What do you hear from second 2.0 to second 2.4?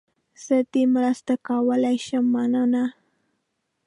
شم،